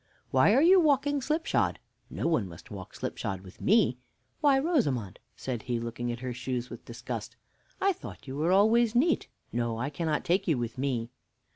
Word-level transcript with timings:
"Why 0.31 0.55
are 0.55 0.63
you 0.63 0.79
walking 0.79 1.21
slipshod? 1.21 1.77
no 2.09 2.25
one 2.25 2.47
must 2.49 2.71
walk 2.71 2.95
slipshod 2.95 3.41
with 3.41 3.61
me. 3.61 3.99
Why, 4.39 4.57
Rosamond," 4.57 5.19
said 5.35 5.61
he, 5.61 5.79
looking 5.79 6.11
at 6.11 6.21
her 6.21 6.33
shoes 6.33 6.71
with 6.71 6.83
disgust, 6.85 7.35
"I 7.79 7.93
thought 7.93 8.21
that 8.21 8.27
you 8.27 8.35
were 8.35 8.51
always 8.51 8.95
neat; 8.95 9.27
no, 9.53 9.77
I 9.77 9.91
cannot 9.91 10.23
take 10.25 10.47
you 10.47 10.57
with 10.57 10.75
me." 10.75 11.11